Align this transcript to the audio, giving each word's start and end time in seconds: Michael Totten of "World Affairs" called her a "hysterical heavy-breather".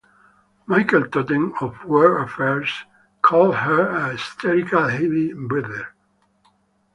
Michael 0.65 1.09
Totten 1.09 1.53
of 1.61 1.85
"World 1.85 2.27
Affairs" 2.27 2.73
called 3.21 3.53
her 3.53 3.87
a 3.87 4.11
"hysterical 4.13 4.87
heavy-breather". 4.87 5.89